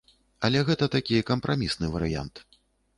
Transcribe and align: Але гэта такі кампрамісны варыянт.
Але 0.49 0.63
гэта 0.69 0.89
такі 0.97 1.21
кампрамісны 1.29 1.95
варыянт. 1.95 2.47